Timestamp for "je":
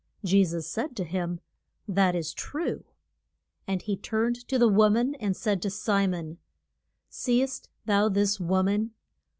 0.25-0.43